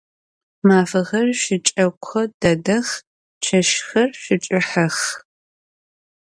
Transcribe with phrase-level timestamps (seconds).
[0.67, 2.87] Mafexer şıç'eko dedex,
[3.43, 4.97] çeşxer şıç'ıhex.